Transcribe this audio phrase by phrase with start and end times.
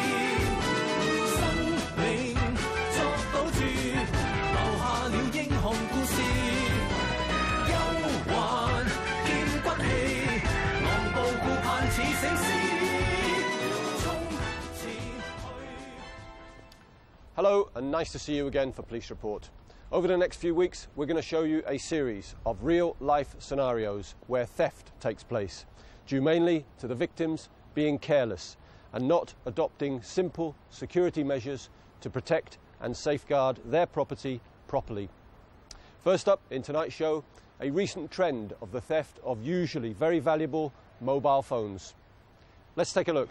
[17.34, 19.48] Hello and nice to see you again for Police Report.
[19.90, 23.34] Over the next few weeks, we're going to show you a series of real life
[23.38, 25.64] scenarios where theft takes place,
[26.06, 28.58] due mainly to the victims being careless
[28.92, 31.70] and not adopting simple security measures
[32.02, 34.38] to protect and safeguard their property
[34.68, 35.08] properly.
[36.04, 37.24] First up in tonight's show,
[37.62, 41.94] a recent trend of the theft of usually very valuable mobile phones.
[42.76, 43.30] Let's take a look.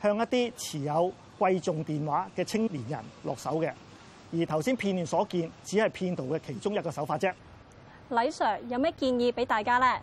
[0.01, 1.11] 向一啲持有。
[1.39, 3.73] 貴重電話嘅青年人落手嘅，
[4.33, 7.33] 而頭先片段所見，只係騙徒嘅其中一個手法啫。
[8.11, 9.99] 李 sir 有咩建議俾大家呢？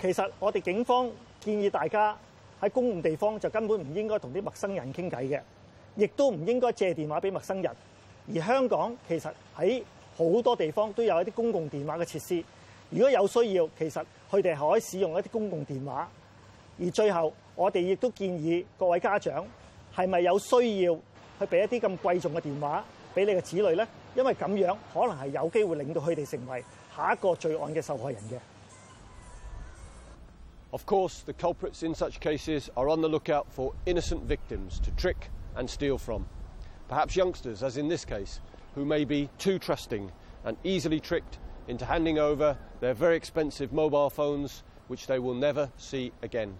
[0.00, 2.16] 其實我哋警方建議大家
[2.60, 5.42] 喺公共地方就根本唔應該同啲陌生人傾偈嘅，
[5.96, 7.76] 亦都唔應該借電話俾陌生人。
[8.34, 9.82] 而香港其實喺
[10.16, 12.44] 好多地方都有一啲公共電話嘅設施，
[12.90, 16.08] 如果有需要，其實佢哋可以使用一啲公共電話。
[16.80, 19.44] 而最後，我哋亦都建議各位家長。
[19.94, 20.94] 係咪有需要
[21.38, 22.84] 去俾一啲咁貴重嘅電話
[23.14, 23.86] 俾你嘅子女咧？
[24.16, 26.64] 因為咁樣可能係有機會令到佢哋成為
[26.96, 28.38] 下一個罪案嘅受害人嘅。
[30.72, 35.30] Of course, the culprits in such cases are on the lookout for innocent victims to trick
[35.54, 36.26] and steal from.
[36.88, 38.40] Perhaps youngsters, as in this case,
[38.74, 40.10] who may be too trusting
[40.44, 41.38] and easily tricked
[41.68, 46.54] into handing over their very expensive mobile phones, which they will never see again.